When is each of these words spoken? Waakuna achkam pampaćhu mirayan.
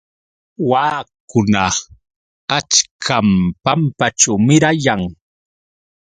Waakuna 0.69 1.65
achkam 2.57 3.27
pampaćhu 3.63 4.33
mirayan. 4.47 5.01